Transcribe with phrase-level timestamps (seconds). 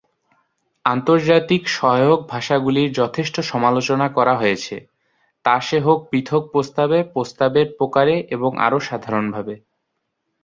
[0.85, 4.75] আন্তর্জাতিক সহায়ক ভাষাগুলির যথেষ্ট সমালোচনা করা হয়েছে,
[5.45, 9.55] তা সে হোক পৃথক প্রস্তাবে, প্রস্তাবের প্রকারে, এবং আরো সাধারণভাবে।